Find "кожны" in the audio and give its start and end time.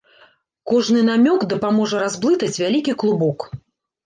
0.71-1.03